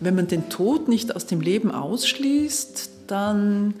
[0.00, 3.74] Wenn man den Tod nicht aus dem Leben ausschließt, dann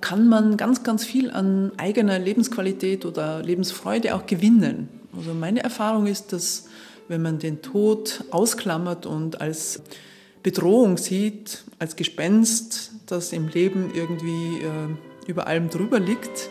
[0.00, 4.88] kann man ganz, ganz viel an eigener Lebensqualität oder Lebensfreude auch gewinnen.
[5.16, 6.68] Also meine Erfahrung ist, dass
[7.08, 9.82] wenn man den Tod ausklammert und als
[10.42, 16.48] Bedrohung sieht, als Gespenst, das im Leben irgendwie äh, über allem drüber liegt,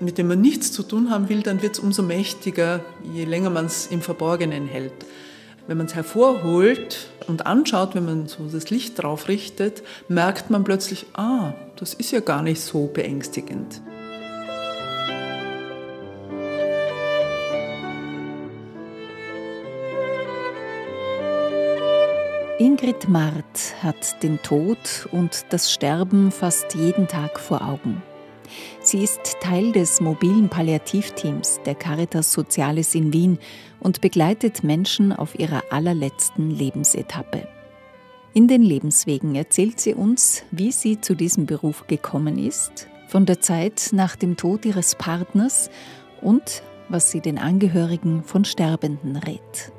[0.00, 2.80] mit dem man nichts zu tun haben will, dann wird es umso mächtiger,
[3.14, 4.92] je länger man es im Verborgenen hält.
[5.66, 10.64] Wenn man es hervorholt und anschaut, wenn man so das Licht drauf richtet, merkt man
[10.64, 13.80] plötzlich, ah, das ist ja gar nicht so beängstigend.
[22.58, 28.02] Ingrid Mart hat den Tod und das Sterben fast jeden Tag vor Augen.
[28.80, 33.38] Sie ist Teil des mobilen Palliativteams der Caritas Sozialis in Wien
[33.80, 37.46] und begleitet Menschen auf ihrer allerletzten Lebensetappe.
[38.32, 43.40] In den Lebenswegen erzählt sie uns, wie sie zu diesem Beruf gekommen ist, von der
[43.40, 45.68] Zeit nach dem Tod ihres Partners
[46.20, 49.72] und was sie den Angehörigen von Sterbenden rät.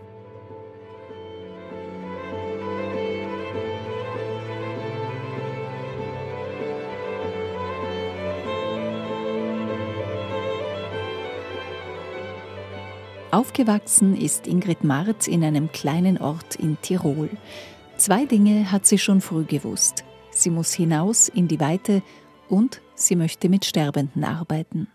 [13.31, 17.29] Aufgewachsen ist Ingrid Marz in einem kleinen Ort in Tirol.
[17.95, 20.03] Zwei Dinge hat sie schon früh gewusst.
[20.31, 22.03] Sie muss hinaus in die Weite
[22.49, 24.87] und sie möchte mit Sterbenden arbeiten.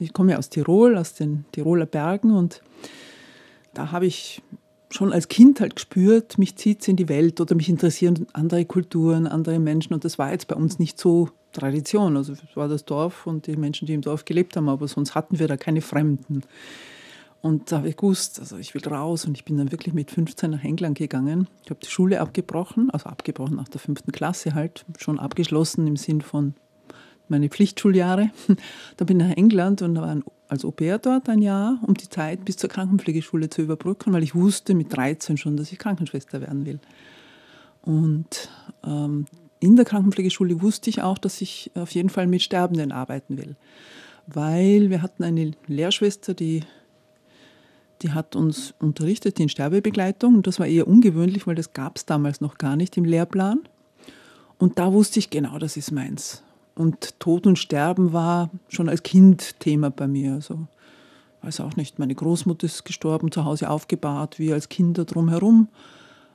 [0.00, 2.60] Ich komme aus Tirol, aus den Tiroler Bergen und
[3.72, 4.42] da habe ich
[4.90, 8.64] schon als Kind halt gespürt, mich zieht es in die Welt oder mich interessieren andere
[8.64, 12.16] Kulturen, andere Menschen und das war jetzt bei uns nicht so Tradition.
[12.16, 15.14] Also es war das Dorf und die Menschen, die im Dorf gelebt haben, aber sonst
[15.14, 16.42] hatten wir da keine Fremden.
[17.42, 20.10] Und da habe ich gewusst, also ich will raus und ich bin dann wirklich mit
[20.10, 21.48] 15 nach England gegangen.
[21.64, 25.96] Ich habe die Schule abgebrochen, also abgebrochen nach der fünften Klasse halt, schon abgeschlossen im
[25.96, 26.54] Sinn von
[27.28, 28.30] meine Pflichtschuljahre.
[28.96, 30.16] Da bin ich nach England und war
[30.48, 34.34] als Au-pair dort ein Jahr, um die Zeit bis zur Krankenpflegeschule zu überbrücken, weil ich
[34.34, 36.80] wusste mit 13 schon, dass ich Krankenschwester werden will.
[37.82, 38.50] Und
[38.84, 39.26] ähm,
[39.60, 43.56] in der Krankenpflegeschule wusste ich auch, dass ich auf jeden Fall mit Sterbenden arbeiten will.
[44.26, 46.62] Weil wir hatten eine Lehrschwester, die
[48.02, 52.06] die hat uns unterrichtet in Sterbebegleitung und das war eher ungewöhnlich, weil das gab es
[52.06, 53.60] damals noch gar nicht im Lehrplan.
[54.58, 56.42] Und da wusste ich genau, das ist meins.
[56.74, 60.34] Und Tod und Sterben war schon als Kind Thema bei mir.
[60.34, 60.66] Also
[61.42, 65.68] weiß auch nicht, meine Großmutter ist gestorben, zu Hause aufgebahrt, wir als Kinder drumherum.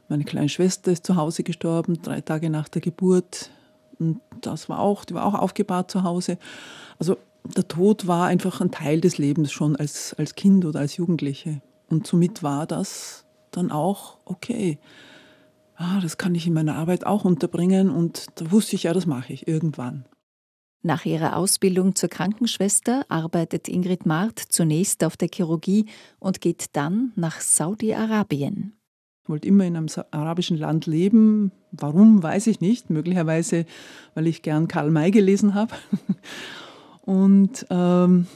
[0.09, 3.51] Meine kleine Schwester ist zu Hause gestorben, drei Tage nach der Geburt.
[3.99, 6.37] Und das war auch, die war auch aufgebahrt zu Hause.
[6.97, 10.97] Also der Tod war einfach ein Teil des Lebens schon als, als Kind oder als
[10.97, 11.61] Jugendliche.
[11.89, 14.79] Und somit war das dann auch okay.
[15.75, 19.05] Ah, das kann ich in meiner Arbeit auch unterbringen und da wusste ich ja, das
[19.05, 20.05] mache ich irgendwann.
[20.83, 25.85] Nach ihrer Ausbildung zur Krankenschwester arbeitet Ingrid Mart zunächst auf der Chirurgie
[26.19, 28.73] und geht dann nach Saudi-Arabien.
[29.23, 31.51] Ich wollte immer in einem arabischen Land leben.
[31.71, 32.89] Warum, weiß ich nicht.
[32.89, 33.65] Möglicherweise,
[34.15, 35.75] weil ich gern Karl May gelesen habe.
[37.01, 38.27] und ähm,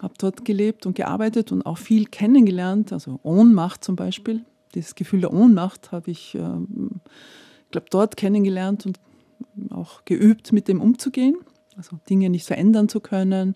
[0.00, 4.44] habe dort gelebt und gearbeitet und auch viel kennengelernt, also Ohnmacht zum Beispiel.
[4.74, 7.00] Dieses Gefühl der Ohnmacht habe ich, ähm,
[7.70, 9.00] glaube dort kennengelernt und
[9.70, 11.36] auch geübt, mit dem umzugehen,
[11.76, 13.54] also Dinge nicht verändern zu können,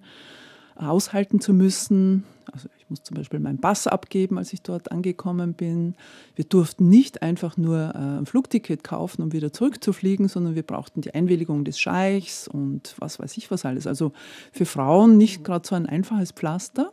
[0.75, 5.95] aushalten zu müssen, also muss zum Beispiel meinen Pass abgeben, als ich dort angekommen bin.
[6.35, 11.01] Wir durften nicht einfach nur äh, ein Flugticket kaufen, um wieder zurückzufliegen, sondern wir brauchten
[11.01, 13.87] die Einwilligung des Scheichs und was weiß ich was alles.
[13.87, 14.13] Also
[14.53, 16.93] für Frauen nicht gerade so ein einfaches Pflaster.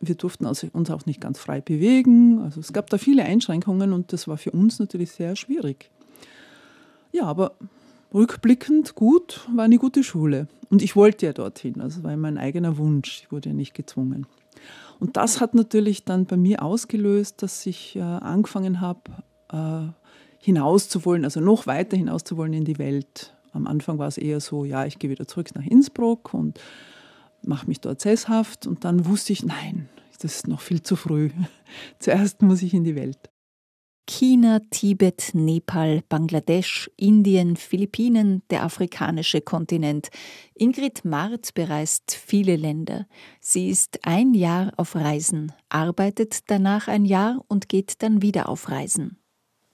[0.00, 2.40] Wir durften also uns auch nicht ganz frei bewegen.
[2.40, 5.90] Also es gab da viele Einschränkungen und das war für uns natürlich sehr schwierig.
[7.12, 7.52] Ja, aber
[8.12, 10.48] rückblickend gut, war eine gute Schule.
[10.70, 14.26] Und ich wollte ja dorthin, also war mein eigener Wunsch, ich wurde ja nicht gezwungen.
[15.04, 19.02] Und das hat natürlich dann bei mir ausgelöst, dass ich äh, angefangen habe,
[19.52, 19.92] äh,
[20.38, 23.34] hinauszuwollen, also noch weiter hinauszuwollen in die Welt.
[23.52, 26.58] Am Anfang war es eher so, ja, ich gehe wieder zurück nach Innsbruck und
[27.42, 28.66] mache mich dort sesshaft.
[28.66, 29.90] Und dann wusste ich, nein,
[30.22, 31.28] das ist noch viel zu früh.
[31.98, 33.18] Zuerst muss ich in die Welt.
[34.06, 40.08] China, Tibet, Nepal, Bangladesch, Indien, Philippinen, der afrikanische Kontinent.
[40.54, 43.06] Ingrid Mart bereist viele Länder.
[43.40, 48.68] Sie ist ein Jahr auf Reisen, arbeitet danach ein Jahr und geht dann wieder auf
[48.68, 49.18] Reisen.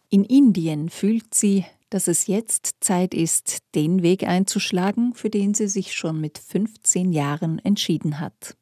[0.08, 5.68] In Indien fühlt sie, dass es jetzt Zeit ist, den Weg einzuschlagen, für den sie
[5.68, 8.56] sich schon mit 15 Jahren entschieden hat.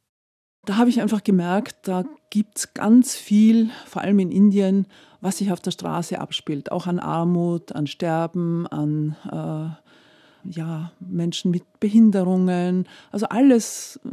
[0.68, 4.86] Da habe ich einfach gemerkt, da gibt es ganz viel, vor allem in Indien,
[5.22, 6.70] was sich auf der Straße abspielt.
[6.70, 12.86] Auch an Armut, an Sterben, an äh, ja, Menschen mit Behinderungen.
[13.10, 14.10] Also alles äh,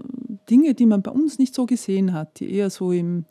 [0.50, 3.25] Dinge, die man bei uns nicht so gesehen hat, die eher so im,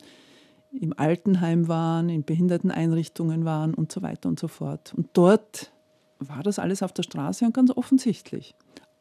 [0.71, 4.93] im Altenheim waren, in Behinderteneinrichtungen waren und so weiter und so fort.
[4.95, 5.71] Und dort
[6.19, 8.53] war das alles auf der Straße und ganz offensichtlich.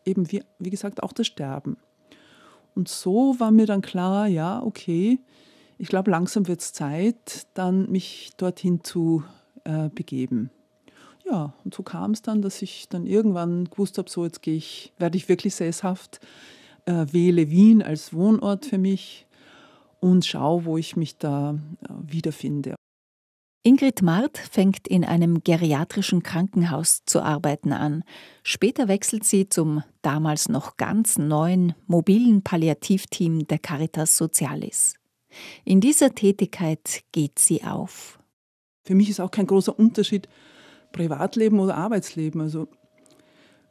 [0.06, 1.76] Eben wie, wie gesagt auch das Sterben.
[2.74, 5.18] Und so war mir dann klar, ja, okay,
[5.78, 9.24] ich glaube, langsam wird es Zeit, dann mich dorthin zu
[9.64, 10.50] äh, begeben.
[11.24, 14.56] Ja, und so kam es dann, dass ich dann irgendwann gewusst habe, so jetzt gehe
[14.56, 16.20] ich, werde ich wirklich sesshaft,
[16.84, 19.26] äh, wähle Wien als Wohnort für mich
[20.00, 22.74] und schaue, wo ich mich da äh, wiederfinde.
[23.66, 28.04] Ingrid Mart fängt in einem geriatrischen Krankenhaus zu arbeiten an.
[28.42, 34.96] Später wechselt sie zum damals noch ganz neuen mobilen Palliativteam der Caritas Socialis.
[35.64, 38.18] In dieser Tätigkeit geht sie auf.
[38.82, 40.28] Für mich ist auch kein großer Unterschied
[40.92, 42.42] Privatleben oder Arbeitsleben.
[42.42, 42.68] Also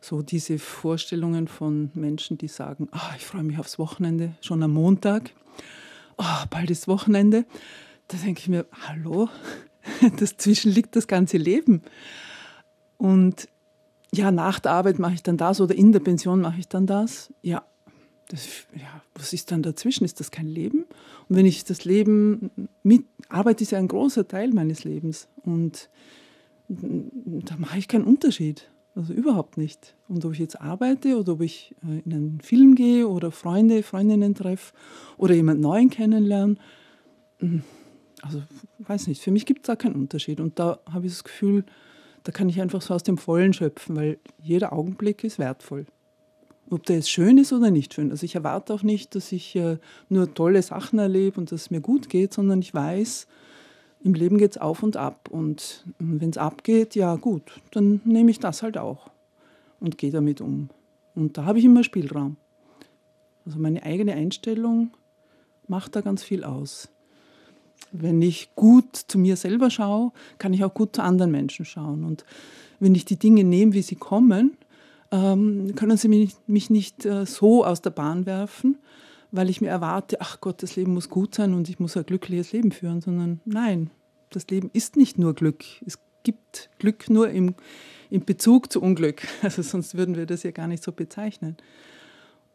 [0.02, 4.74] so diese Vorstellungen von Menschen, die sagen, oh, ich freue mich aufs Wochenende, schon am
[4.74, 5.36] Montag,
[6.18, 7.46] oh, bald ist Wochenende.
[8.08, 9.30] Da denke ich mir, hallo,
[10.20, 11.82] Dazwischen liegt das ganze Leben.
[12.98, 13.48] Und
[14.14, 16.86] ja, nach der Arbeit mache ich dann das oder in der Pension mache ich dann
[16.86, 17.34] das.
[17.42, 17.64] Ja,
[18.30, 20.06] das, ja, was ist dann dazwischen?
[20.06, 20.86] Ist das kein Leben?
[21.28, 22.52] Und wenn ich das Leben
[22.84, 25.90] mit, Arbeit ist ja ein großer Teil meines Lebens und
[26.68, 28.70] da mache ich keinen Unterschied.
[28.96, 29.96] Also überhaupt nicht.
[30.08, 33.82] Und ob ich jetzt arbeite oder ob ich äh, in einen Film gehe oder Freunde,
[33.82, 34.74] Freundinnen treffe
[35.18, 36.58] oder jemand Neuen kennenlerne,
[37.40, 37.64] hm,
[38.24, 38.42] also
[38.80, 40.40] weiß nicht, für mich gibt es da keinen Unterschied.
[40.40, 41.66] Und da habe ich das Gefühl,
[42.24, 45.86] da kann ich einfach so aus dem Vollen schöpfen, weil jeder Augenblick ist wertvoll.
[46.70, 48.12] Ob der jetzt schön ist oder nicht schön.
[48.12, 49.78] Also ich erwarte auch nicht, dass ich äh,
[50.08, 53.28] nur tolle Sachen erlebe und dass es mir gut geht, sondern ich weiß,
[54.04, 55.30] im Leben geht es auf und ab.
[55.30, 59.12] Und wenn es abgeht, ja gut, dann nehme ich das halt auch
[59.82, 60.70] und gehe damit um.
[61.14, 62.38] Und da habe ich immer Spielraum.
[63.46, 64.92] Also meine eigene Einstellung
[65.68, 66.90] macht da ganz viel aus.
[67.96, 72.04] Wenn ich gut zu mir selber schaue, kann ich auch gut zu anderen Menschen schauen.
[72.04, 72.26] Und
[72.80, 74.58] wenn ich die Dinge nehme, wie sie kommen,
[75.12, 78.80] ähm, können sie mich, nicht äh, so aus der Bahn werfen,
[79.32, 82.06] weil ich mir erwarte, ach Gott, das Leben muss gut sein und ich muss ein
[82.06, 83.92] glückliches Leben führen, sondern nein,
[84.32, 85.64] das Leben ist nicht nur Glück.
[85.86, 87.54] Es gibt Glück nur im,
[88.10, 89.22] im Bezug zu Unglück.
[89.44, 91.58] Also sonst würden wir das ja gar nicht so bezeichnen.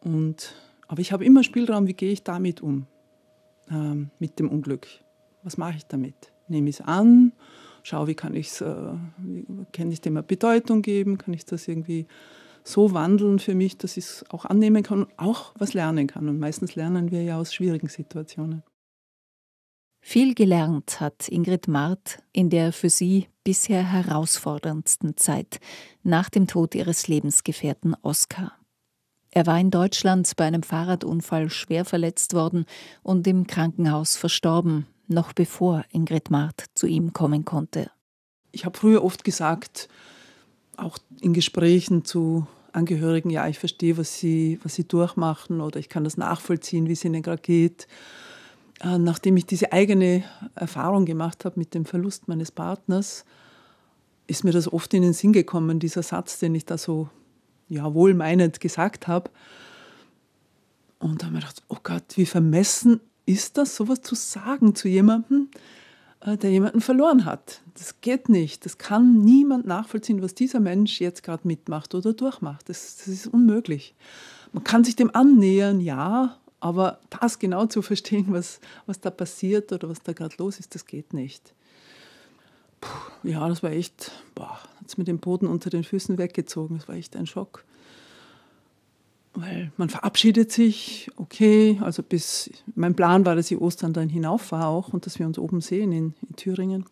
[0.01, 0.53] Und,
[0.89, 2.87] aber ich habe immer Spielraum, wie gehe ich damit um,
[3.71, 4.87] ähm, mit dem Unglück
[5.43, 6.31] was mache ich damit?
[6.47, 7.33] Nehme ich es an,
[7.83, 8.93] schaue, wie kann ich es, äh,
[9.71, 12.07] kann ich dem eine Bedeutung geben, kann ich das irgendwie
[12.63, 16.27] so wandeln für mich, dass ich es auch annehmen kann und auch was lernen kann.
[16.27, 18.63] Und meistens lernen wir ja aus schwierigen Situationen.
[20.01, 25.59] Viel gelernt hat Ingrid Mart in der für sie bisher herausforderndsten Zeit
[26.03, 28.53] nach dem Tod ihres Lebensgefährten Oskar.
[29.31, 32.65] Er war in Deutschland bei einem Fahrradunfall schwer verletzt worden
[33.03, 37.91] und im Krankenhaus verstorben, noch bevor Ingrid Mart zu ihm kommen konnte.
[38.51, 39.89] Ich habe früher oft gesagt,
[40.77, 45.89] auch in Gesprächen zu Angehörigen, ja, ich verstehe, was sie, was sie durchmachen oder ich
[45.89, 47.87] kann das nachvollziehen, wie es ihnen gerade geht.
[48.81, 50.23] Äh, nachdem ich diese eigene
[50.55, 53.25] Erfahrung gemacht habe mit dem Verlust meines Partners,
[54.27, 57.09] ist mir das oft in den Sinn gekommen, dieser Satz, den ich da so
[57.67, 59.31] ja, wohlmeinend gesagt habe.
[60.99, 64.87] Und da habe ich gedacht, oh Gott, wie vermessen ist das, sowas zu sagen zu
[64.87, 65.49] jemandem,
[66.21, 67.61] äh, der jemanden verloren hat?
[67.75, 68.65] Das geht nicht.
[68.65, 72.67] Das kann niemand nachvollziehen, was dieser Mensch jetzt gerade mitmacht oder durchmacht.
[72.69, 73.93] Das, das ist unmöglich.
[74.51, 79.71] Man kann sich dem annähern, ja, aber das genau zu verstehen, was, was da passiert
[79.71, 81.53] oder was da gerade los ist, das geht nicht.
[82.81, 86.79] Puh, ja, das war echt, boah, hat es mir den Boden unter den Füßen weggezogen.
[86.79, 87.63] Das war echt ein Schock
[89.33, 94.67] weil man verabschiedet sich, okay, also bis, mein Plan war, dass ich Ostern dann hinaufahre
[94.67, 96.85] auch und dass wir uns oben sehen in, in Thüringen.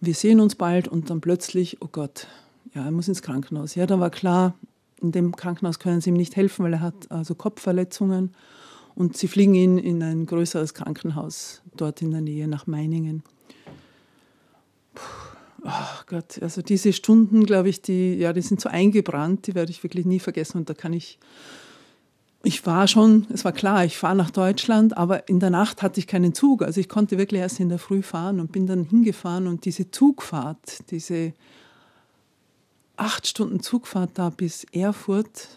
[0.00, 2.26] Wir sehen uns bald und dann plötzlich, oh Gott,
[2.74, 3.74] ja, er muss ins Krankenhaus.
[3.74, 4.54] Ja, da war klar,
[5.00, 8.34] in dem Krankenhaus können sie ihm nicht helfen, weil er hat also Kopfverletzungen
[8.94, 13.22] und sie fliegen ihn in ein größeres Krankenhaus dort in der Nähe nach Meiningen.
[14.94, 15.21] Puh
[15.64, 19.70] Ach Gott, also diese Stunden, glaube ich, die, ja, die sind so eingebrannt, die werde
[19.70, 20.58] ich wirklich nie vergessen.
[20.58, 21.18] Und da kann ich,
[22.42, 26.00] ich war schon, es war klar, ich fahre nach Deutschland, aber in der Nacht hatte
[26.00, 26.62] ich keinen Zug.
[26.62, 29.90] Also ich konnte wirklich erst in der Früh fahren und bin dann hingefahren und diese
[29.90, 31.32] Zugfahrt, diese
[32.96, 35.48] acht Stunden Zugfahrt da bis Erfurt,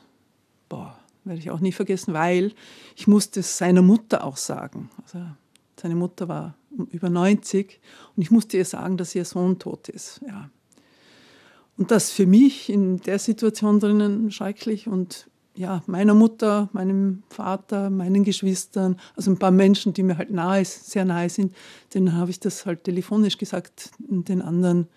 [0.70, 2.54] boah, werde ich auch nie vergessen, weil
[2.96, 4.90] ich musste es seiner Mutter auch sagen.
[5.04, 5.20] Also
[5.82, 6.56] seine Mutter war
[6.92, 7.80] über 90
[8.16, 10.22] und ich musste ihr sagen, dass ihr Sohn tot ist.
[10.28, 10.50] Ja.
[11.78, 17.90] Und das für mich in der Situation drinnen schrecklich und ja, meiner Mutter, meinem Vater,
[17.90, 21.56] meinen Geschwistern, also ein paar Menschen, die mir halt nahe, sehr nahe sind,
[21.94, 24.88] denen habe ich das halt telefonisch gesagt, den anderen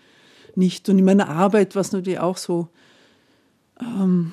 [0.57, 0.89] nicht.
[0.89, 2.69] Und in meiner Arbeit war es natürlich auch so,
[3.81, 4.33] ähm,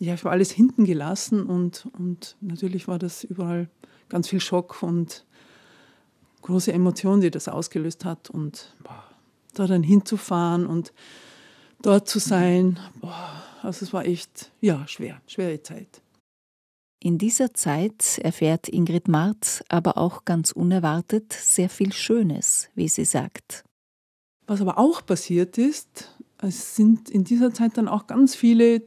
[0.00, 3.68] ja, ich war alles hinten gelassen und, und natürlich war das überall
[4.08, 5.26] ganz viel Schock und
[6.42, 8.30] große Emotionen, die das ausgelöst hat.
[8.30, 9.04] Und boah,
[9.54, 10.92] da dann hinzufahren und
[11.82, 16.02] dort zu sein, boah, also es war echt, ja, schwer, schwere Zeit.
[17.00, 23.04] In dieser Zeit erfährt Ingrid Marth aber auch ganz unerwartet sehr viel Schönes, wie sie
[23.04, 23.64] sagt.
[24.48, 28.82] Was aber auch passiert ist, es sind in dieser Zeit dann auch ganz viele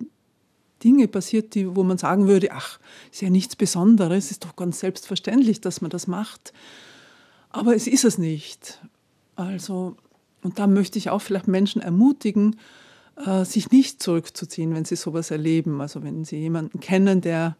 [0.84, 2.80] Dinge passiert, die, wo man sagen würde, ach,
[3.12, 6.54] ist ja nichts Besonderes, ist doch ganz selbstverständlich, dass man das macht.
[7.52, 8.82] Aber es ist es nicht.
[9.36, 9.98] Also,
[10.42, 12.58] und da möchte ich auch vielleicht Menschen ermutigen,
[13.26, 15.82] äh, sich nicht zurückzuziehen, wenn sie sowas erleben.
[15.82, 17.58] Also wenn sie jemanden kennen, der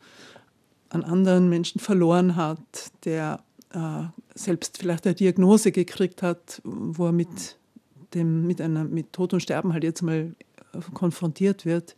[0.90, 2.60] an anderen Menschen verloren hat,
[3.06, 3.44] der
[3.74, 7.58] äh, selbst vielleicht eine Diagnose gekriegt hat, wo er mit
[8.14, 10.36] dem, mit, einer, mit Tod und Sterben halt jetzt mal
[10.74, 11.96] äh, konfrontiert wird.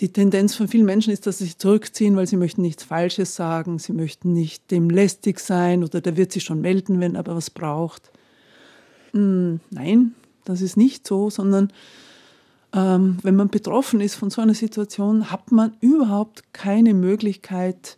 [0.00, 3.34] Die Tendenz von vielen Menschen ist, dass sie sich zurückziehen, weil sie möchten nichts Falsches
[3.34, 7.20] sagen, sie möchten nicht dem lästig sein oder der wird sich schon melden, wenn er
[7.20, 8.10] aber was braucht.
[9.12, 11.72] Hm, nein, das ist nicht so, sondern
[12.74, 17.96] ähm, wenn man betroffen ist von so einer Situation, hat man überhaupt keine Möglichkeit,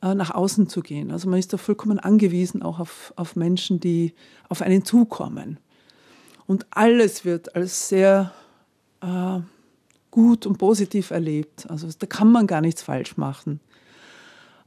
[0.00, 1.10] äh, nach außen zu gehen.
[1.10, 4.14] Also man ist da vollkommen angewiesen auch auf, auf Menschen, die
[4.48, 5.58] auf einen zukommen.
[6.46, 8.32] Und alles wird als sehr
[9.00, 9.40] äh,
[10.12, 11.68] gut und positiv erlebt.
[11.68, 13.58] Also da kann man gar nichts falsch machen.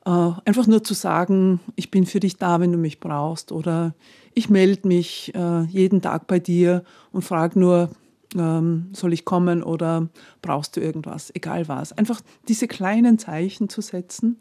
[0.05, 3.53] Äh, einfach nur zu sagen, ich bin für dich da, wenn du mich brauchst.
[3.53, 3.95] Oder
[4.33, 6.83] ich melde mich äh, jeden Tag bei dir
[7.13, 7.89] und frage nur,
[8.35, 10.09] ähm, soll ich kommen oder
[10.41, 11.93] brauchst du irgendwas, egal was.
[11.93, 14.39] Einfach diese kleinen Zeichen zu setzen,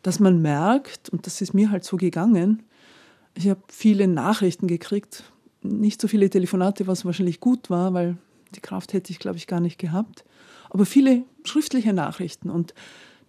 [0.00, 2.62] dass man merkt, und das ist mir halt so gegangen,
[3.36, 5.24] ich habe viele Nachrichten gekriegt
[5.64, 8.16] nicht so viele Telefonate, was wahrscheinlich gut war, weil
[8.54, 10.24] die Kraft hätte ich, glaube ich, gar nicht gehabt.
[10.70, 12.74] Aber viele schriftliche Nachrichten und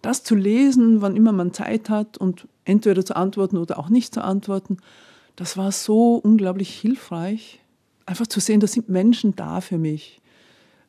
[0.02, 4.14] das zu lesen, wann immer man Zeit hat und entweder zu antworten oder auch nicht
[4.14, 4.78] zu antworten,
[5.36, 7.60] das war so unglaublich hilfreich.
[8.06, 10.20] Einfach zu sehen, da sind Menschen da für mich.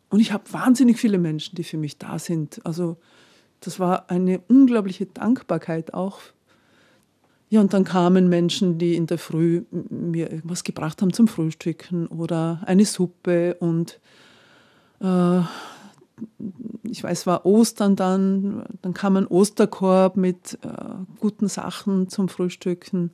[0.09, 2.65] Und ich habe wahnsinnig viele Menschen, die für mich da sind.
[2.65, 2.97] Also
[3.59, 6.21] das war eine unglaubliche Dankbarkeit auch
[7.49, 12.07] ja, und dann kamen Menschen, die in der Früh mir irgendwas gebracht haben zum Frühstücken
[12.07, 14.01] oder eine Suppe und
[15.01, 15.41] äh,
[16.83, 20.67] ich weiß, war Ostern dann, dann kam ein Osterkorb mit äh,
[21.19, 23.11] guten Sachen zum Frühstücken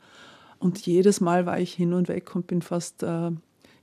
[0.59, 3.31] und jedes Mal war ich hin und weg und bin fast äh,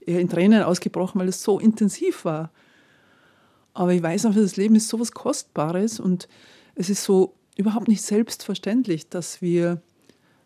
[0.06, 2.50] eher in Tränen ausgebrochen, weil es so intensiv war.
[3.74, 6.28] Aber ich weiß einfach, das Leben ist so was Kostbares und
[6.74, 9.82] es ist so überhaupt nicht selbstverständlich, dass wir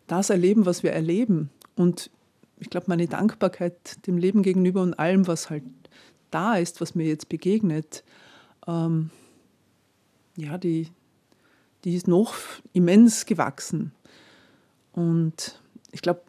[0.07, 1.49] das erleben, was wir erleben.
[1.75, 2.11] Und
[2.59, 5.63] ich glaube, meine Dankbarkeit dem Leben gegenüber und allem, was halt
[6.31, 8.03] da ist, was mir jetzt begegnet,
[8.67, 9.09] ähm,
[10.35, 10.89] ja, die,
[11.83, 12.33] die ist noch
[12.73, 13.91] immens gewachsen.
[14.93, 16.21] Und ich glaube,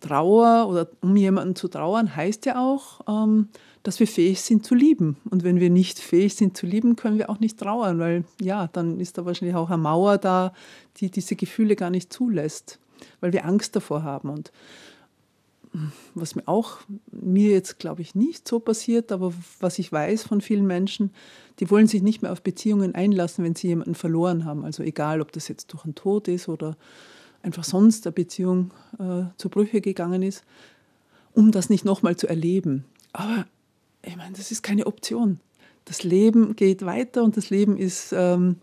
[0.00, 3.48] Trauer oder um jemanden zu trauern heißt ja auch, ähm,
[3.82, 5.16] dass wir fähig sind zu lieben.
[5.30, 8.68] Und wenn wir nicht fähig sind zu lieben, können wir auch nicht trauern, weil ja,
[8.68, 10.54] dann ist da wahrscheinlich auch eine Mauer da,
[10.96, 12.78] die diese Gefühle gar nicht zulässt
[13.20, 14.30] weil wir Angst davor haben.
[14.30, 14.52] Und
[16.14, 16.78] was mir auch,
[17.10, 21.12] mir jetzt glaube ich nicht so passiert, aber was ich weiß von vielen Menschen,
[21.60, 24.64] die wollen sich nicht mehr auf Beziehungen einlassen, wenn sie jemanden verloren haben.
[24.64, 26.76] Also egal, ob das jetzt durch einen Tod ist oder
[27.42, 30.44] einfach sonst eine Beziehung äh, zu Brüche gegangen ist,
[31.32, 32.84] um das nicht nochmal zu erleben.
[33.12, 33.46] Aber
[34.02, 35.38] ich meine, das ist keine Option.
[35.84, 38.56] Das Leben geht weiter und das Leben ist ähm,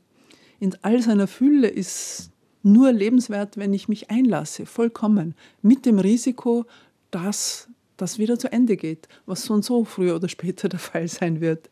[0.60, 2.32] in all seiner Fülle ist
[2.64, 6.66] nur lebenswert, wenn ich mich einlasse, vollkommen, mit dem Risiko,
[7.12, 11.08] dass das wieder zu Ende geht, was so und so früher oder später der Fall
[11.08, 11.70] sein wird.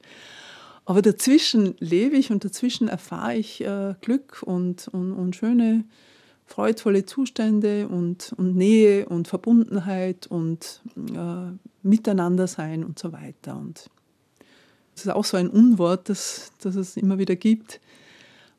[0.86, 5.84] Aber dazwischen lebe ich und dazwischen erfahre ich äh, Glück und, und, und, schöne,
[6.46, 11.52] freudvolle Zustände und, und Nähe und Verbundenheit und äh,
[11.82, 13.58] Miteinander sein und so weiter.
[13.58, 13.90] Und
[14.94, 17.80] das ist auch so ein Unwort, das, das es immer wieder gibt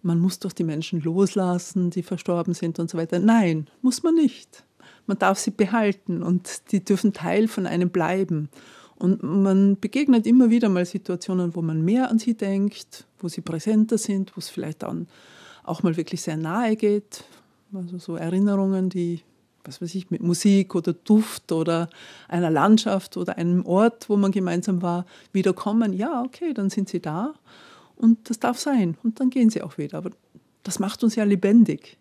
[0.07, 3.19] man muss doch die Menschen loslassen, die verstorben sind und so weiter.
[3.19, 4.65] Nein, muss man nicht.
[5.07, 8.49] Man darf sie behalten und die dürfen Teil von einem bleiben.
[8.97, 13.43] Und man begegnet immer wieder mal Situationen, wo man mehr an sie denkt, wo sie
[13.43, 15.07] präsenter sind, wo es vielleicht dann
[15.65, 17.25] auch mal wirklich sehr nahe geht.
[17.75, 19.21] Also so Erinnerungen, die,
[19.65, 21.91] was weiß ich, mit Musik oder Duft oder
[22.29, 25.93] einer Landschaft oder einem Ort, wo man gemeinsam war, wiederkommen.
[25.93, 27.35] Ja, okay, dann sind sie da
[27.97, 29.99] und das darf sein und dann gehen sie auch wieder.
[29.99, 30.11] Aber
[30.63, 31.99] das macht uns ja lebendig.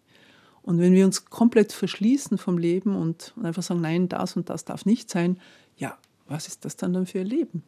[0.65, 4.65] Und wenn wir uns komplett verschließen vom Leben und einfach sagen, nein, das und das
[4.65, 5.39] darf nicht sein,
[5.77, 5.95] ja,
[6.27, 7.63] was ist das dann dann für ein Leben?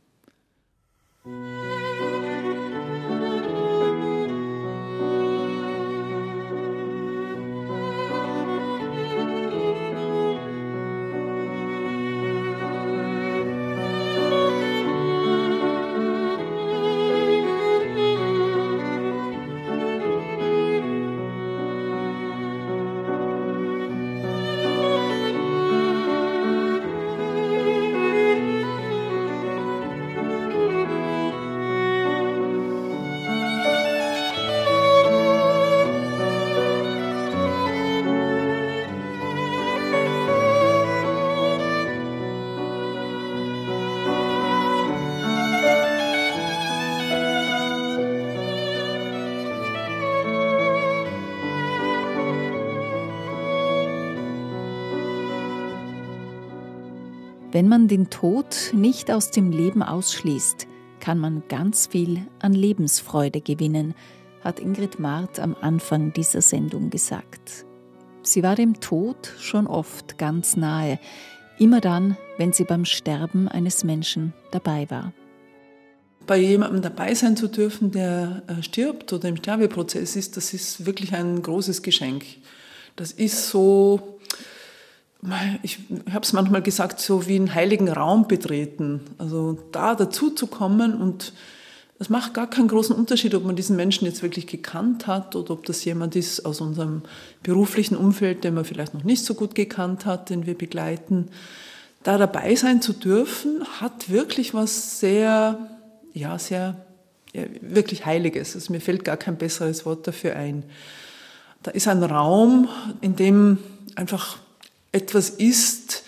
[57.58, 60.68] Wenn man den Tod nicht aus dem Leben ausschließt,
[61.00, 63.96] kann man ganz viel an Lebensfreude gewinnen,
[64.44, 67.66] hat Ingrid Marth am Anfang dieser Sendung gesagt.
[68.22, 71.00] Sie war dem Tod schon oft ganz nahe,
[71.58, 75.12] immer dann, wenn sie beim Sterben eines Menschen dabei war.
[76.28, 80.86] Bei jemandem dabei sein zu dürfen, der äh, stirbt oder im Sterbeprozess ist, das ist
[80.86, 82.24] wirklich ein großes Geschenk.
[82.96, 84.17] Das ist so,
[85.64, 85.80] ich
[86.12, 89.02] habe es manchmal gesagt, so wie einen heiligen Raum betreten.
[89.18, 91.34] Also da dazu zu kommen und
[92.00, 95.52] es macht gar keinen großen Unterschied, ob man diesen Menschen jetzt wirklich gekannt hat oder
[95.52, 97.02] ob das jemand ist aus unserem
[97.42, 101.30] beruflichen Umfeld, den man vielleicht noch nicht so gut gekannt hat, den wir begleiten.
[102.04, 105.58] Da dabei sein zu dürfen, hat wirklich was sehr,
[106.14, 106.78] ja, sehr,
[107.34, 108.54] ja, wirklich Heiliges.
[108.54, 110.64] Also mir fällt gar kein besseres Wort dafür ein.
[111.64, 112.70] Da ist ein Raum,
[113.02, 113.58] in dem
[113.96, 114.38] einfach
[114.98, 116.04] etwas ist,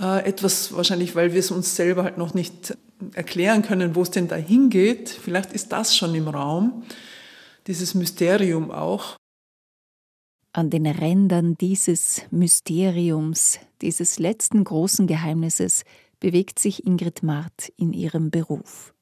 [0.00, 2.76] äh, etwas wahrscheinlich, weil wir es uns selber halt noch nicht
[3.14, 5.10] erklären können, wo es denn da hingeht.
[5.10, 6.84] Vielleicht ist das schon im Raum,
[7.66, 9.16] dieses Mysterium auch.
[10.52, 15.82] An den Rändern dieses Mysteriums, dieses letzten großen Geheimnisses,
[16.18, 18.94] bewegt sich Ingrid Marth in ihrem Beruf.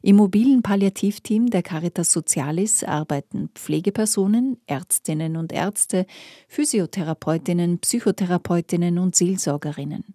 [0.00, 6.06] Im mobilen Palliativteam der Caritas Socialis arbeiten Pflegepersonen, Ärztinnen und Ärzte,
[6.48, 10.14] Physiotherapeutinnen, Psychotherapeutinnen und Seelsorgerinnen.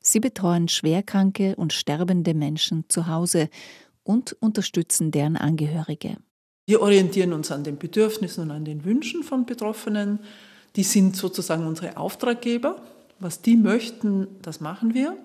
[0.00, 3.48] Sie betreuen schwerkranke und sterbende Menschen zu Hause
[4.02, 6.16] und unterstützen deren Angehörige.
[6.66, 10.20] Wir orientieren uns an den Bedürfnissen und an den Wünschen von Betroffenen.
[10.76, 12.80] Die sind sozusagen unsere Auftraggeber.
[13.18, 15.16] Was die möchten, das machen wir.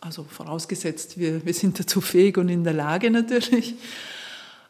[0.00, 3.74] Also vorausgesetzt, wir, wir sind dazu fähig und in der Lage natürlich.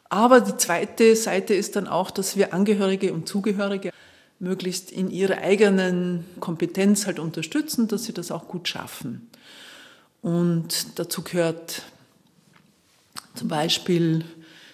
[0.08, 3.92] Aber die zweite Seite ist dann auch, dass wir Angehörige und Zugehörige
[4.38, 9.28] möglichst in ihrer eigenen Kompetenz halt unterstützen, dass sie das auch gut schaffen.
[10.22, 11.82] Und dazu gehört
[13.34, 14.24] zum Beispiel,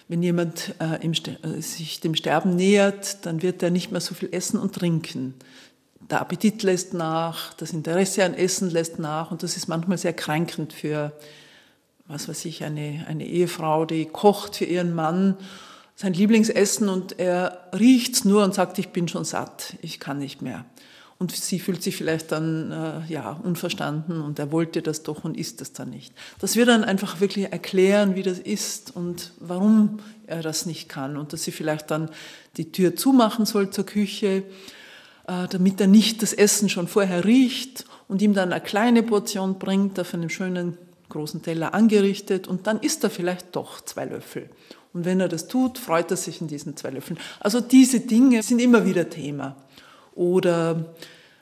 [0.06, 4.14] wenn jemand äh, im, äh, sich dem Sterben nähert, dann wird er nicht mehr so
[4.14, 5.34] viel essen und trinken
[6.10, 10.12] der Appetit lässt nach, das Interesse an Essen lässt nach und das ist manchmal sehr
[10.12, 11.12] kränkend für,
[12.06, 15.36] was weiß ich, eine, eine Ehefrau, die kocht für ihren Mann
[15.96, 20.42] sein Lieblingsessen und er riecht's nur und sagt, ich bin schon satt, ich kann nicht
[20.42, 20.64] mehr.
[21.18, 25.36] Und sie fühlt sich vielleicht dann äh, ja, unverstanden und er wollte das doch und
[25.36, 26.12] isst das dann nicht.
[26.40, 31.16] Dass wir dann einfach wirklich erklären, wie das ist und warum er das nicht kann
[31.16, 32.10] und dass sie vielleicht dann
[32.56, 34.42] die Tür zumachen soll zur Küche
[35.26, 39.98] damit er nicht das Essen schon vorher riecht und ihm dann eine kleine Portion bringt,
[39.98, 40.76] auf einem schönen
[41.08, 44.50] großen Teller angerichtet und dann isst er vielleicht doch zwei Löffel.
[44.92, 47.18] Und wenn er das tut, freut er sich in diesen zwei Löffeln.
[47.40, 49.56] Also diese Dinge sind immer wieder Thema.
[50.14, 50.94] Oder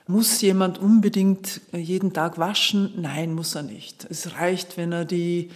[0.07, 2.95] muss jemand unbedingt jeden Tag waschen?
[2.97, 4.07] Nein, muss er nicht.
[4.09, 5.51] Es reicht, wenn er die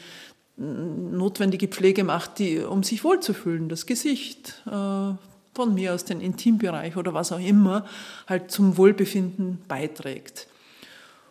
[0.56, 5.12] notwendige Pflege macht, die, um sich wohlzufühlen, das Gesicht, äh,
[5.56, 7.86] von mir aus den Intimbereich oder was auch immer,
[8.28, 10.46] halt zum Wohlbefinden beiträgt.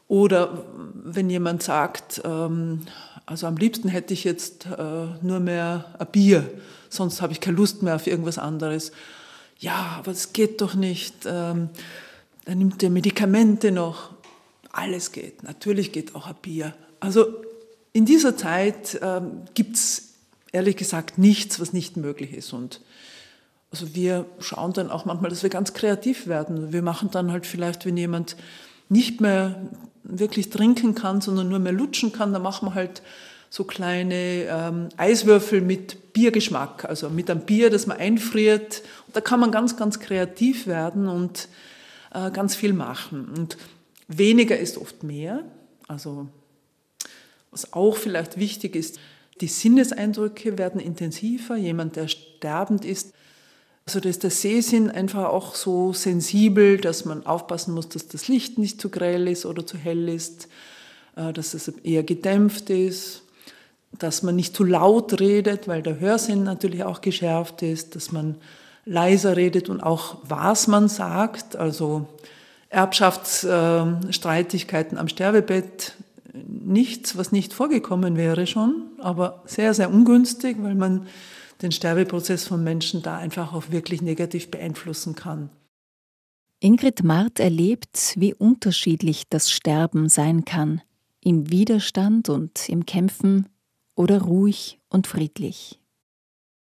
[0.07, 0.65] Oder
[1.03, 2.81] wenn jemand sagt, ähm,
[3.25, 6.43] also am liebsten hätte ich jetzt äh, nur mehr ein Bier,
[6.89, 8.91] sonst habe ich keine Lust mehr auf irgendwas anderes.
[9.59, 11.25] Ja, aber es geht doch nicht.
[11.25, 11.69] Ähm,
[12.45, 14.11] dann nimmt er Medikamente noch.
[14.71, 15.43] Alles geht.
[15.43, 16.73] Natürlich geht auch ein Bier.
[16.99, 17.27] Also
[17.93, 20.13] in dieser Zeit ähm, gibt es
[20.51, 22.53] ehrlich gesagt nichts, was nicht möglich ist.
[22.53, 22.81] Und
[23.75, 26.71] Also wir schauen dann auch manchmal, dass wir ganz kreativ werden.
[26.71, 28.37] Wir machen dann halt vielleicht, wenn jemand
[28.87, 29.69] nicht mehr
[30.01, 33.01] wirklich trinken kann, sondern nur mehr lutschen kann, dann machen wir halt
[33.49, 38.81] so kleine ähm, Eiswürfel mit Biergeschmack, also mit einem Bier, das man einfriert.
[39.07, 41.49] Und da kann man ganz, ganz kreativ werden und
[42.13, 43.27] äh, ganz viel machen.
[43.35, 43.57] Und
[44.07, 45.43] weniger ist oft mehr.
[45.89, 46.29] Also
[47.51, 48.99] was auch vielleicht wichtig ist,
[49.41, 51.57] die Sinneseindrücke werden intensiver.
[51.57, 53.13] Jemand, der sterbend ist,
[53.85, 58.27] also da ist der Sehsinn einfach auch so sensibel, dass man aufpassen muss, dass das
[58.27, 60.47] Licht nicht zu grell ist oder zu hell ist,
[61.15, 63.21] äh, dass es eher gedämpft ist,
[63.99, 68.37] dass man nicht zu laut redet, weil der Hörsinn natürlich auch geschärft ist, dass man
[68.85, 72.07] leiser redet und auch was man sagt, also
[72.69, 75.93] Erbschaftsstreitigkeiten am Sterbebett,
[76.33, 81.07] nichts, was nicht vorgekommen wäre schon, aber sehr, sehr ungünstig, weil man
[81.61, 85.49] den Sterbeprozess von Menschen da einfach auch wirklich negativ beeinflussen kann.
[86.59, 90.81] Ingrid Mart erlebt, wie unterschiedlich das Sterben sein kann,
[91.21, 93.49] im Widerstand und im Kämpfen
[93.95, 95.79] oder ruhig und friedlich.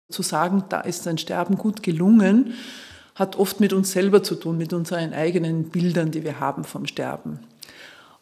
[0.10, 2.54] Zu sagen, da ist ein Sterben gut gelungen,
[3.16, 6.86] hat oft mit uns selber zu tun, mit unseren eigenen Bildern, die wir haben vom
[6.86, 7.40] Sterben.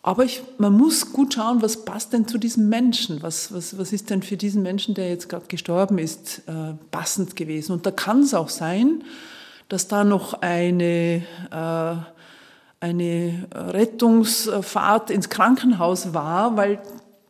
[0.07, 3.21] Aber ich, man muss gut schauen, was passt denn zu diesem Menschen?
[3.23, 7.35] Was, was, was ist denn für diesen Menschen, der jetzt gerade gestorben ist, äh, passend
[7.35, 7.73] gewesen?
[7.73, 9.03] Und da kann es auch sein,
[9.67, 11.95] dass da noch eine, äh,
[12.79, 16.81] eine Rettungsfahrt ins Krankenhaus war, weil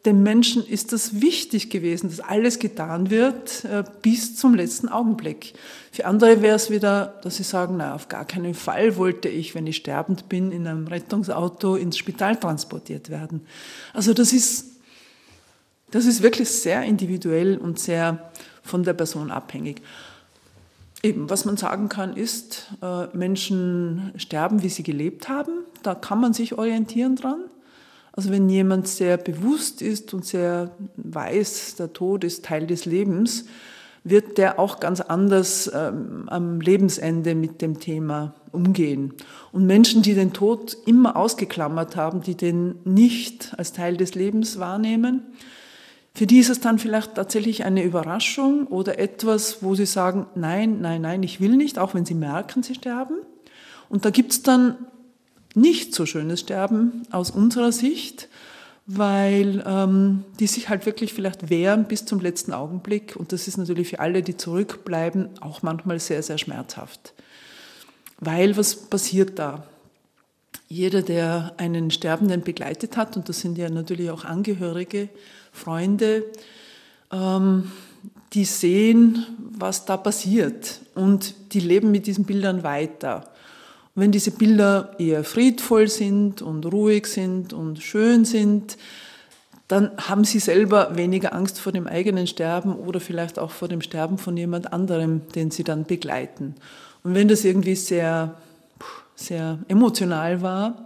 [0.07, 5.53] dem Menschen ist das wichtig gewesen, dass alles getan wird äh, bis zum letzten Augenblick.
[5.91, 9.53] Für andere wäre es wieder, dass sie sagen, na, auf gar keinen Fall wollte ich,
[9.53, 13.41] wenn ich sterbend bin, in einem Rettungsauto ins Spital transportiert werden.
[13.93, 14.77] Also das ist,
[15.91, 18.31] das ist wirklich sehr individuell und sehr
[18.63, 19.81] von der Person abhängig.
[21.03, 25.65] Eben, was man sagen kann, ist, äh, Menschen sterben, wie sie gelebt haben.
[25.83, 27.41] Da kann man sich orientieren dran.
[28.17, 33.45] Also wenn jemand sehr bewusst ist und sehr weiß, der Tod ist Teil des Lebens,
[34.03, 39.13] wird der auch ganz anders ähm, am Lebensende mit dem Thema umgehen.
[39.51, 44.57] Und Menschen, die den Tod immer ausgeklammert haben, die den nicht als Teil des Lebens
[44.57, 45.21] wahrnehmen,
[46.15, 50.81] für die ist es dann vielleicht tatsächlich eine Überraschung oder etwas, wo sie sagen, nein,
[50.81, 53.17] nein, nein, ich will nicht, auch wenn sie merken, sie sterben.
[53.89, 54.77] Und da gibt es dann
[55.57, 58.29] nicht so schönes Sterben aus unserer Sicht,
[58.85, 63.15] weil ähm, die sich halt wirklich vielleicht wehren bis zum letzten Augenblick.
[63.17, 67.13] Und das ist natürlich für alle, die zurückbleiben, auch manchmal sehr, sehr schmerzhaft.
[68.19, 69.65] Weil was passiert da?
[70.69, 75.09] Jeder, der einen Sterbenden begleitet hat, und das sind ja natürlich auch Angehörige,
[75.51, 76.23] Freunde,
[77.11, 77.71] ähm,
[78.33, 79.25] die sehen,
[79.57, 83.31] was da passiert und die leben mit diesen Bildern weiter
[83.97, 88.77] wenn diese Bilder eher friedvoll sind und ruhig sind und schön sind,
[89.67, 93.81] dann haben sie selber weniger Angst vor dem eigenen Sterben oder vielleicht auch vor dem
[93.81, 96.53] Sterben von jemand anderem, den sie dann begleiten.
[97.03, 98.37] Und wenn das irgendwie sehr,
[99.15, 100.83] sehr emotional war,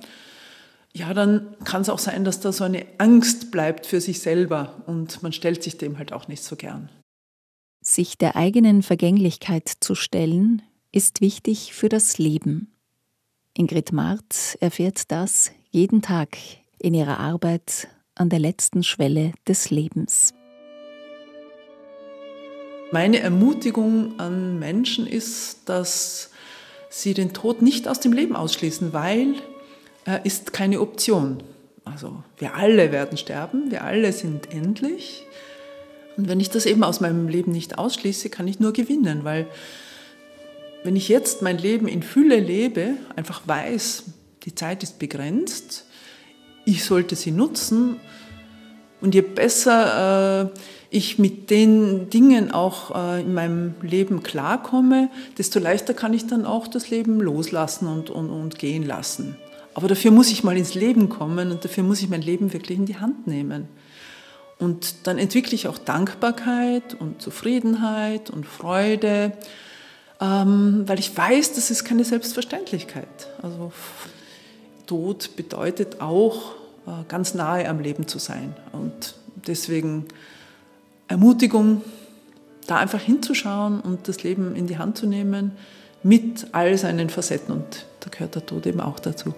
[0.93, 4.84] ja, dann kann es auch sein, dass da so eine Angst bleibt für sich selber
[4.88, 6.89] und man stellt sich dem halt auch nicht so gern.
[7.84, 10.62] Sich der eigenen Vergänglichkeit zu stellen,
[10.93, 12.71] ist wichtig für das Leben.
[13.54, 16.38] Ingrid Mart erfährt das jeden Tag
[16.80, 20.34] in ihrer Arbeit an der letzten Schwelle des Lebens.
[22.94, 26.32] Meine Ermutigung an Menschen ist, dass
[26.90, 29.36] sie den Tod nicht aus dem Leben ausschließen, weil
[30.06, 31.44] er ist keine Option.
[31.84, 35.26] Also wir alle werden sterben, wir alle sind endlich.
[36.16, 39.48] Und wenn ich das eben aus meinem Leben nicht ausschließe, kann ich nur gewinnen, weil
[40.84, 44.04] wenn ich jetzt mein Leben in Fülle lebe, einfach weiß,
[44.44, 45.86] die Zeit ist begrenzt,
[46.65, 48.00] ich sollte sie nutzen
[49.00, 55.60] und je besser äh, ich mit den Dingen auch äh, in meinem Leben klarkomme, desto
[55.60, 59.38] leichter kann ich dann auch das Leben loslassen und, und, und gehen lassen.
[59.74, 62.78] Aber dafür muss ich mal ins Leben kommen und dafür muss ich mein Leben wirklich
[62.78, 63.67] in die Hand nehmen.
[64.60, 69.32] Und dann entwickle ich auch Dankbarkeit und Zufriedenheit und Freude
[70.22, 73.08] ähm, weil ich weiß, das ist keine Selbstverständlichkeit.
[73.42, 73.72] Also
[74.86, 76.54] Tod bedeutet auch,
[76.86, 78.56] äh, ganz nahe am Leben zu sein.
[78.72, 79.16] Und
[79.48, 80.06] deswegen
[81.08, 81.82] Ermutigung,
[82.68, 85.54] da einfach hinzuschauen und das Leben in die Hand zu nehmen
[86.04, 87.54] mit all seinen Facetten.
[87.54, 89.34] Und da gehört der Tod eben auch dazu.